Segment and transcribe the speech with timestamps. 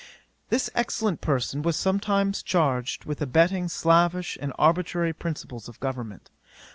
[0.49, 6.31] 'This excellent person was sometimes charged with abetting slavish and arbitrary principles of government.